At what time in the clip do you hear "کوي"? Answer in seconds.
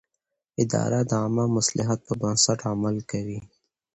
3.11-3.39